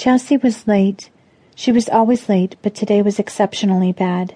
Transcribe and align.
Chelsea 0.00 0.38
was 0.38 0.66
late. 0.66 1.10
She 1.54 1.70
was 1.70 1.86
always 1.90 2.26
late, 2.26 2.56
but 2.62 2.74
today 2.74 3.02
was 3.02 3.18
exceptionally 3.18 3.92
bad. 3.92 4.34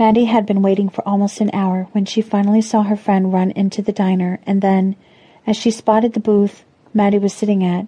Maddie 0.00 0.24
had 0.24 0.46
been 0.46 0.62
waiting 0.62 0.88
for 0.88 1.06
almost 1.06 1.40
an 1.40 1.48
hour 1.52 1.86
when 1.92 2.04
she 2.04 2.20
finally 2.20 2.60
saw 2.60 2.82
her 2.82 2.96
friend 2.96 3.32
run 3.32 3.52
into 3.52 3.82
the 3.82 3.92
diner 3.92 4.40
and 4.46 4.60
then, 4.60 4.96
as 5.46 5.56
she 5.56 5.70
spotted 5.70 6.14
the 6.14 6.18
booth 6.18 6.64
Maddie 6.92 7.20
was 7.20 7.32
sitting 7.32 7.64
at, 7.64 7.86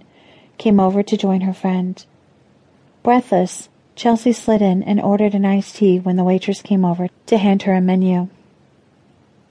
came 0.59 0.79
over 0.79 1.03
to 1.03 1.17
join 1.17 1.41
her 1.41 1.53
friend. 1.53 2.07
Breathless, 3.03 3.69
Chelsea 3.97 4.31
slid 4.33 4.63
in 4.63 4.85
and 4.85 5.01
ordered 5.01 5.35
an 5.35 5.45
iced 5.45 5.75
tea 5.75 5.99
when 5.99 6.15
the 6.15 6.23
waitress 6.23 6.63
came 6.63 6.85
over 6.85 7.09
to 7.27 7.37
hand 7.37 7.63
her 7.63 7.73
a 7.73 7.81
menu. 7.81 8.29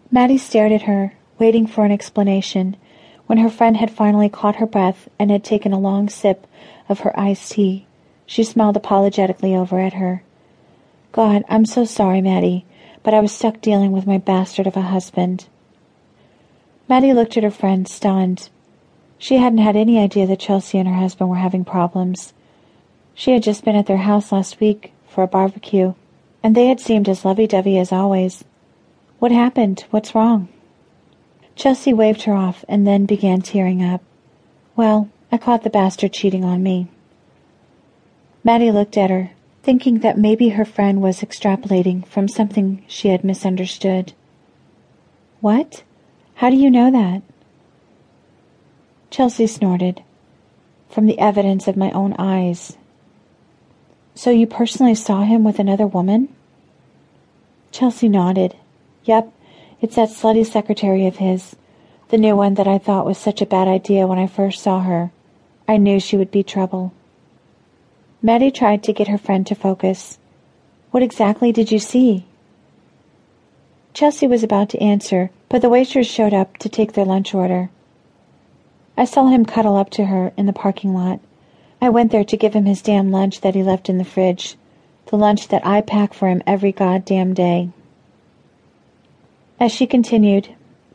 Maddie 0.10 0.38
stared 0.38 0.72
at 0.72 0.84
her, 0.84 1.16
waiting 1.38 1.68
for 1.68 1.84
an 1.84 1.92
explanation, 1.92 2.78
when 3.28 3.40
her 3.40 3.50
friend 3.50 3.76
had 3.76 3.92
finally 3.92 4.30
caught 4.30 4.56
her 4.56 4.66
breath 4.66 5.10
and 5.20 5.30
had 5.30 5.44
taken 5.44 5.74
a 5.74 5.80
long 5.80 6.08
sip 6.08 6.48
of 6.92 7.00
her 7.00 7.20
iced 7.20 7.54
tea. 7.54 7.88
She 8.26 8.44
smiled 8.44 8.78
apologetically 8.78 9.56
over 9.56 9.80
at 9.80 9.94
her. 9.94 10.24
God, 11.12 11.44
I'm 11.50 11.66
so 11.66 11.84
sorry, 11.86 12.22
Maddie, 12.22 12.66
but 13.04 13.14
I 13.14 13.20
was 13.20 13.32
stuck 13.32 13.62
dealing 13.62 13.92
with 13.92 14.08
my 14.08 14.18
bastard 14.18 14.68
of 14.68 14.78
a 14.78 14.82
husband. 14.82 15.48
Maddie 16.88 17.14
looked 17.14 17.38
at 17.38 17.44
her 17.44 17.52
friend, 17.52 17.88
stunned. 17.88 18.50
She 19.18 19.38
hadn't 19.38 19.60
had 19.60 19.76
any 19.76 20.00
idea 20.00 20.28
that 20.28 20.40
Chelsea 20.40 20.78
and 20.78 20.88
her 20.88 20.96
husband 20.96 21.30
were 21.30 21.38
having 21.38 21.66
problems. 21.66 22.34
She 23.14 23.32
had 23.32 23.44
just 23.44 23.66
been 23.66 23.76
at 23.76 23.86
their 23.88 23.98
house 23.98 24.32
last 24.32 24.60
week 24.60 24.94
for 25.08 25.24
a 25.24 25.28
barbecue, 25.28 25.94
and 26.44 26.56
they 26.56 26.68
had 26.68 26.80
seemed 26.80 27.10
as 27.10 27.26
lovey-dovey 27.26 27.78
as 27.78 27.92
always. 27.92 28.44
What 29.20 29.32
happened? 29.32 29.86
What's 29.92 30.16
wrong? 30.16 30.48
Chelsea 31.56 31.94
waved 31.94 32.24
her 32.24 32.34
off 32.34 32.66
and 32.68 32.88
then 32.88 33.06
began 33.06 33.42
tearing 33.42 33.84
up. 33.84 34.02
Well, 34.76 35.10
I 35.34 35.38
caught 35.38 35.64
the 35.64 35.70
bastard 35.70 36.12
cheating 36.12 36.44
on 36.44 36.62
me. 36.62 36.88
Maddie 38.44 38.72
looked 38.72 38.98
at 38.98 39.10
her, 39.10 39.32
thinking 39.64 40.00
that 40.00 40.18
maybe 40.18 40.50
her 40.50 40.66
friend 40.66 41.02
was 41.02 41.22
extrapolating 41.22 42.06
from 42.06 42.28
something 42.28 42.84
she 42.88 43.08
had 43.08 43.24
misunderstood. 43.24 44.12
What? 45.40 45.84
How 46.36 46.50
do 46.50 46.58
you 46.58 46.70
know 46.70 46.92
that? 46.92 47.22
Chelsea 49.10 49.48
snorted. 49.48 50.04
From 50.90 51.06
the 51.06 51.20
evidence 51.20 51.68
of 51.68 51.78
my 51.78 51.92
own 51.92 52.14
eyes. 52.20 52.76
So 54.16 54.32
you 54.32 54.46
personally 54.46 54.96
saw 54.96 55.22
him 55.22 55.46
with 55.46 55.60
another 55.60 55.88
woman? 55.88 56.28
Chelsea 57.72 58.10
nodded. 58.10 58.58
Yep, 59.06 59.32
it's 59.80 59.96
that 59.96 60.10
slutty 60.10 60.46
secretary 60.46 61.08
of 61.08 61.18
his. 61.18 61.56
The 62.10 62.18
new 62.18 62.36
one 62.36 62.56
that 62.56 62.68
I 62.68 62.78
thought 62.78 63.06
was 63.06 63.18
such 63.18 63.42
a 63.42 63.46
bad 63.46 63.70
idea 63.70 64.06
when 64.06 64.20
I 64.20 64.28
first 64.28 64.62
saw 64.62 64.82
her. 64.82 65.12
I 65.68 65.78
knew 65.78 66.00
she 66.00 66.18
would 66.18 66.32
be 66.32 66.44
trouble. 66.44 66.94
Maddie 68.22 68.52
tried 68.52 68.84
to 68.84 68.94
get 68.94 69.08
her 69.08 69.18
friend 69.18 69.48
to 69.48 69.56
focus. 69.56 70.20
What 70.92 71.04
exactly 71.04 71.52
did 71.52 71.72
you 71.72 71.80
see? 71.80 72.26
Chelsea 73.94 74.28
was 74.28 74.44
about 74.44 74.70
to 74.70 74.82
answer, 74.82 75.32
but 75.50 75.62
the 75.62 75.70
waitress 75.70 76.08
showed 76.08 76.34
up 76.34 76.58
to 76.58 76.70
take 76.70 76.94
their 76.94 77.06
lunch 77.06 77.34
order. 77.34 77.70
I 78.96 79.06
saw 79.06 79.28
him 79.28 79.46
cuddle 79.46 79.76
up 79.76 79.90
to 79.92 80.06
her 80.06 80.32
in 80.38 80.46
the 80.46 80.54
parking 80.54 80.94
lot. 80.94 81.20
I 81.82 81.90
went 81.90 82.12
there 82.12 82.24
to 82.24 82.38
give 82.38 82.54
him 82.54 82.66
his 82.66 82.82
damn 82.82 83.12
lunch 83.12 83.42
that 83.42 83.56
he 83.56 83.64
left 83.64 83.90
in 83.90 83.98
the 83.98 84.06
fridge. 84.06 84.56
The 85.08 85.18
lunch 85.18 85.48
that 85.48 85.66
I 85.66 85.82
pack 85.82 86.14
for 86.14 86.30
him 86.30 86.44
every 86.46 86.72
goddamn 86.72 87.34
day. 87.34 87.70
As 89.60 89.72
she 89.72 89.88
continued, 89.88 90.50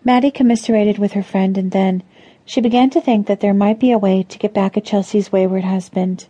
Maddie 0.04 0.30
commiserated 0.30 0.98
with 0.98 1.12
her 1.12 1.22
friend 1.22 1.58
and 1.58 1.72
then 1.72 2.02
she 2.46 2.60
began 2.60 2.88
to 2.88 3.00
think 3.00 3.26
that 3.26 3.40
there 3.40 3.52
might 3.52 3.80
be 3.80 3.90
a 3.90 3.98
way 3.98 4.22
to 4.22 4.38
get 4.38 4.54
back 4.54 4.76
at 4.76 4.84
Chelsea's 4.84 5.32
wayward 5.32 5.64
husband. 5.64 6.26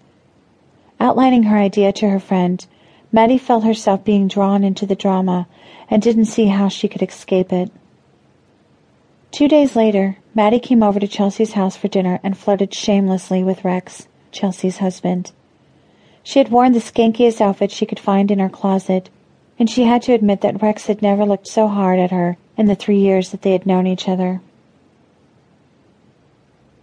Outlining 0.99 1.45
her 1.45 1.59
idea 1.59 1.93
to 1.93 2.09
her 2.09 2.19
friend, 2.19 2.67
Maddie 3.13 3.39
felt 3.39 3.65
herself 3.65 4.03
being 4.03 4.27
drawn 4.27 4.65
into 4.65 4.87
the 4.87 4.97
drama 4.97 5.47
and 5.91 6.01
didn't 6.01 6.25
see 6.25 6.47
how 6.47 6.69
she 6.69 6.89
could 6.89 7.03
escape 7.03 7.53
it. 7.53 7.71
Two 9.31 9.47
days 9.47 9.77
later, 9.77 10.17
Maddie 10.35 10.59
came 10.59 10.83
over 10.83 10.99
to 10.99 11.07
Chelsea's 11.07 11.53
house 11.53 11.77
for 11.77 11.89
dinner 11.89 12.19
and 12.23 12.37
flirted 12.37 12.73
shamelessly 12.73 13.45
with 13.45 13.65
Rex, 13.65 14.09
Chelsea's 14.33 14.79
husband. 14.79 15.33
She 16.23 16.39
had 16.39 16.51
worn 16.51 16.73
the 16.73 16.81
skankiest 16.81 17.43
outfit 17.43 17.71
she 17.71 17.87
could 17.87 18.01
find 18.01 18.31
in 18.31 18.39
her 18.39 18.49
closet, 18.49 19.11
and 19.59 19.69
she 19.69 19.85
had 19.85 20.01
to 20.03 20.15
admit 20.15 20.41
that 20.41 20.63
Rex 20.63 20.87
had 20.87 21.03
never 21.03 21.27
looked 21.27 21.47
so 21.47 21.69
hard 21.69 21.99
at 21.99 22.11
her 22.11 22.39
in 22.57 22.67
the 22.67 22.75
three 22.75 22.99
years 22.99 23.31
that 23.31 23.43
they 23.43 23.53
had 23.53 23.67
known 23.67 23.87
each 23.87 24.09
other. 24.09 24.41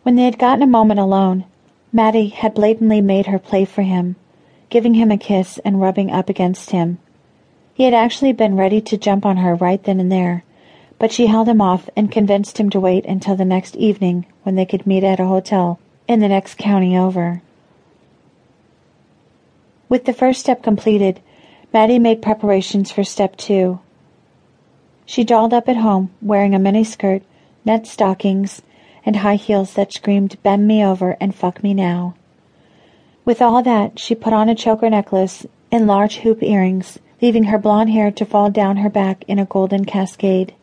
When 0.04 0.18
they 0.18 0.26
had 0.26 0.38
gotten 0.38 0.62
a 0.62 0.68
moment 0.68 1.00
alone, 1.00 1.46
Maddie 1.94 2.28
had 2.28 2.54
blatantly 2.54 3.00
made 3.00 3.28
her 3.28 3.40
play 3.40 3.64
for 3.64 3.84
him, 3.84 4.18
giving 4.70 4.96
him 4.96 5.12
a 5.12 5.18
kiss 5.18 5.60
and 5.60 5.80
rubbing 5.80 6.12
up 6.12 6.30
against 6.30 6.72
him. 6.72 7.00
He 7.74 7.86
had 7.86 7.94
actually 7.94 8.34
been 8.34 8.58
ready 8.58 8.82
to 8.82 8.98
jump 8.98 9.26
on 9.26 9.38
her 9.38 9.56
right 9.56 9.82
then 9.82 10.02
and 10.02 10.12
there, 10.12 10.44
but 11.00 11.12
she 11.12 11.28
held 11.28 11.48
him 11.48 11.62
off 11.62 11.90
and 11.96 12.12
convinced 12.12 12.58
him 12.58 12.70
to 12.72 12.80
wait 12.82 13.06
until 13.06 13.36
the 13.36 13.46
next 13.46 13.78
evening 13.78 14.26
when 14.44 14.56
they 14.56 14.66
could 14.66 14.86
meet 14.86 15.04
at 15.06 15.22
a 15.22 15.26
hotel 15.26 15.80
in 16.08 16.20
the 16.20 16.28
next 16.28 16.58
county 16.58 16.98
over. 16.98 17.42
With 19.88 20.04
the 20.04 20.14
first 20.14 20.42
step 20.42 20.62
completed, 20.64 21.22
Maddie 21.72 22.00
made 22.00 22.22
preparations 22.22 22.92
for 22.92 23.04
step 23.04 23.38
two. 23.38 23.80
She 25.06 25.24
dolled 25.24 25.54
up 25.54 25.70
at 25.70 25.78
home, 25.78 26.12
wearing 26.22 26.54
a 26.54 26.60
miniskirt, 26.60 27.22
net 27.64 27.88
stockings, 27.88 28.62
and 29.06 29.18
high 29.18 29.36
heels 29.36 29.74
that 29.74 29.94
screamed 29.94 30.42
bend 30.44 30.68
me 30.68 30.84
over 30.84 31.18
and 31.20 31.36
fuck 31.36 31.64
me 31.64 31.74
now. 31.74 32.16
With 33.26 33.42
all 33.42 33.64
that, 33.64 34.00
she 34.00 34.16
put 34.16 34.34
on 34.34 34.50
a 34.50 34.56
choker 34.56 34.90
necklace 34.90 35.46
and 35.72 35.88
large 35.88 36.18
hoop 36.18 36.44
earrings, 36.44 37.00
leaving 37.22 37.46
her 37.46 37.58
blonde 37.58 37.90
hair 37.90 38.12
to 38.12 38.26
fall 38.26 38.50
down 38.50 38.78
her 38.78 38.90
back 38.90 39.24
in 39.28 39.40
a 39.40 39.46
golden 39.46 39.86
cascade. 39.86 40.54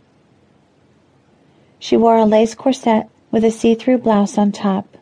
She 1.78 1.96
wore 1.96 2.16
a 2.16 2.26
lace 2.26 2.54
corset 2.54 3.08
with 3.30 3.44
a 3.44 3.50
see-through 3.50 3.98
blouse 3.98 4.36
on 4.36 4.52
top. 4.52 4.98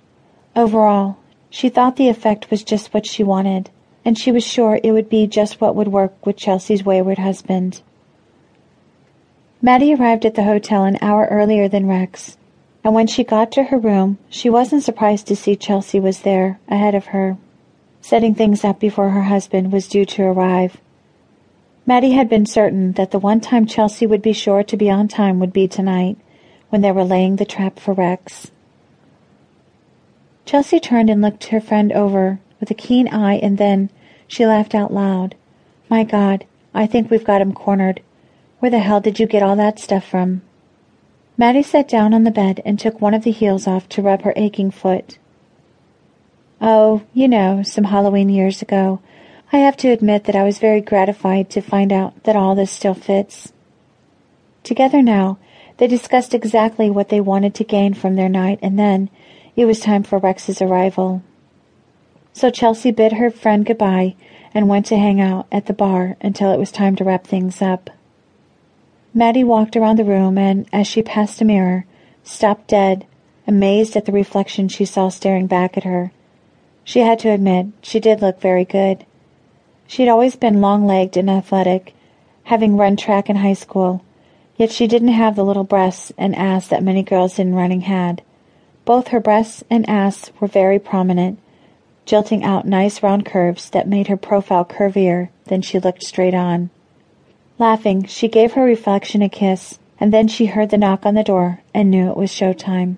Overall, 0.54 1.18
she 1.50 1.68
thought 1.68 1.96
the 1.96 2.08
effect 2.08 2.50
was 2.50 2.62
just 2.62 2.94
what 2.94 3.06
she 3.06 3.24
wanted, 3.24 3.70
and 4.04 4.16
she 4.16 4.30
was 4.30 4.44
sure 4.44 4.78
it 4.82 4.92
would 4.92 5.08
be 5.08 5.26
just 5.26 5.60
what 5.60 5.74
would 5.74 5.88
work 5.88 6.24
with 6.24 6.36
Chelsea's 6.36 6.84
wayward 6.84 7.18
husband. 7.18 7.82
Maddie 9.60 9.94
arrived 9.94 10.24
at 10.24 10.36
the 10.36 10.44
hotel 10.44 10.84
an 10.84 10.98
hour 11.00 11.26
earlier 11.30 11.68
than 11.68 11.88
Rex, 11.88 12.36
and 12.84 12.94
when 12.94 13.06
she 13.06 13.24
got 13.24 13.52
to 13.52 13.64
her 13.64 13.78
room, 13.78 14.18
she 14.28 14.48
wasn't 14.48 14.82
surprised 14.82 15.26
to 15.26 15.36
see 15.36 15.56
Chelsea 15.56 16.00
was 16.00 16.20
there, 16.20 16.58
ahead 16.68 16.94
of 16.94 17.06
her, 17.06 17.36
setting 18.00 18.34
things 18.34 18.64
up 18.64 18.78
before 18.78 19.10
her 19.10 19.24
husband 19.24 19.72
was 19.72 19.88
due 19.88 20.04
to 20.04 20.22
arrive. 20.22 20.78
Maddie 21.86 22.12
had 22.12 22.28
been 22.28 22.46
certain 22.46 22.92
that 22.92 23.10
the 23.10 23.18
one 23.18 23.40
time 23.40 23.66
Chelsea 23.66 24.06
would 24.06 24.22
be 24.22 24.32
sure 24.32 24.62
to 24.62 24.76
be 24.76 24.90
on 24.90 25.08
time 25.08 25.40
would 25.40 25.52
be 25.52 25.66
tonight, 25.66 26.18
when 26.68 26.82
they 26.82 26.92
were 26.92 27.04
laying 27.04 27.36
the 27.36 27.44
trap 27.44 27.78
for 27.78 27.94
Rex. 27.94 28.50
Chelsea 30.44 30.80
turned 30.80 31.10
and 31.10 31.20
looked 31.20 31.44
her 31.48 31.60
friend 31.60 31.92
over 31.92 32.40
with 32.60 32.70
a 32.70 32.74
keen 32.74 33.08
eye 33.08 33.36
and 33.36 33.58
then 33.58 33.90
she 34.26 34.46
laughed 34.46 34.74
out 34.74 34.92
loud. 34.92 35.34
My 35.88 36.04
God, 36.04 36.44
I 36.74 36.86
think 36.86 37.10
we've 37.10 37.24
got 37.24 37.40
him 37.40 37.52
cornered. 37.52 38.02
Where 38.58 38.70
the 38.70 38.78
hell 38.78 39.00
did 39.00 39.18
you 39.18 39.26
get 39.26 39.42
all 39.42 39.56
that 39.56 39.78
stuff 39.78 40.06
from? 40.06 40.42
Maddie 41.38 41.62
sat 41.62 41.86
down 41.86 42.12
on 42.12 42.24
the 42.24 42.32
bed 42.32 42.60
and 42.64 42.80
took 42.80 43.00
one 43.00 43.14
of 43.14 43.22
the 43.22 43.30
heels 43.30 43.68
off 43.68 43.88
to 43.90 44.02
rub 44.02 44.22
her 44.22 44.32
aching 44.34 44.72
foot. 44.72 45.18
Oh, 46.60 47.02
you 47.14 47.28
know, 47.28 47.62
some 47.62 47.84
Halloween 47.84 48.28
years 48.28 48.60
ago. 48.60 49.00
I 49.52 49.58
have 49.58 49.76
to 49.78 49.88
admit 49.88 50.24
that 50.24 50.34
I 50.34 50.42
was 50.42 50.58
very 50.58 50.80
gratified 50.80 51.48
to 51.50 51.60
find 51.60 51.92
out 51.92 52.24
that 52.24 52.34
all 52.34 52.56
this 52.56 52.72
still 52.72 52.92
fits. 52.92 53.52
Together 54.64 55.00
now, 55.00 55.38
they 55.76 55.86
discussed 55.86 56.34
exactly 56.34 56.90
what 56.90 57.08
they 57.08 57.20
wanted 57.20 57.54
to 57.54 57.64
gain 57.64 57.94
from 57.94 58.16
their 58.16 58.28
night, 58.28 58.58
and 58.60 58.76
then 58.76 59.08
it 59.54 59.64
was 59.64 59.78
time 59.78 60.02
for 60.02 60.18
Rex's 60.18 60.60
arrival. 60.60 61.22
So 62.32 62.50
Chelsea 62.50 62.90
bid 62.90 63.12
her 63.12 63.30
friend 63.30 63.64
goodbye 63.64 64.16
and 64.52 64.68
went 64.68 64.86
to 64.86 64.98
hang 64.98 65.20
out 65.20 65.46
at 65.52 65.66
the 65.66 65.72
bar 65.72 66.16
until 66.20 66.52
it 66.52 66.58
was 66.58 66.72
time 66.72 66.96
to 66.96 67.04
wrap 67.04 67.28
things 67.28 67.62
up. 67.62 67.90
Maddie 69.18 69.42
walked 69.42 69.76
around 69.76 69.98
the 69.98 70.04
room 70.04 70.38
and, 70.38 70.68
as 70.72 70.86
she 70.86 71.02
passed 71.02 71.40
a 71.40 71.44
mirror, 71.44 71.86
stopped 72.22 72.68
dead, 72.68 73.04
amazed 73.48 73.96
at 73.96 74.04
the 74.04 74.12
reflection 74.12 74.68
she 74.68 74.84
saw 74.84 75.08
staring 75.08 75.48
back 75.48 75.76
at 75.76 75.82
her. 75.82 76.12
She 76.84 77.00
had 77.00 77.18
to 77.18 77.30
admit 77.30 77.66
she 77.82 77.98
did 77.98 78.22
look 78.22 78.40
very 78.40 78.64
good. 78.64 79.04
She 79.88 80.02
had 80.02 80.08
always 80.08 80.36
been 80.36 80.60
long-legged 80.60 81.16
and 81.16 81.28
athletic, 81.28 81.94
having 82.44 82.76
run 82.76 82.96
track 82.96 83.28
in 83.28 83.34
high 83.34 83.54
school, 83.54 84.04
Yet 84.56 84.70
she 84.70 84.86
didn't 84.86 85.08
have 85.08 85.34
the 85.34 85.44
little 85.44 85.64
breasts 85.64 86.12
and 86.16 86.36
ass 86.36 86.68
that 86.68 86.84
many 86.84 87.02
girls 87.02 87.40
in 87.40 87.56
running 87.56 87.80
had. 87.82 88.22
Both 88.84 89.08
her 89.08 89.20
breasts 89.20 89.64
and 89.68 89.88
ass 89.90 90.30
were 90.38 90.46
very 90.46 90.78
prominent, 90.78 91.40
jilting 92.06 92.44
out 92.44 92.66
nice 92.66 93.02
round 93.02 93.26
curves 93.26 93.70
that 93.70 93.88
made 93.88 94.06
her 94.06 94.16
profile 94.16 94.64
curvier 94.64 95.28
than 95.46 95.62
she 95.62 95.80
looked 95.80 96.04
straight 96.04 96.34
on. 96.34 96.70
Laughing, 97.58 98.04
she 98.04 98.28
gave 98.28 98.52
her 98.52 98.62
reflection 98.62 99.20
a 99.20 99.28
kiss, 99.28 99.80
and 99.98 100.12
then 100.12 100.28
she 100.28 100.46
heard 100.46 100.70
the 100.70 100.78
knock 100.78 101.04
on 101.04 101.14
the 101.14 101.24
door 101.24 101.60
and 101.74 101.90
knew 101.90 102.08
it 102.08 102.16
was 102.16 102.30
showtime. 102.30 102.96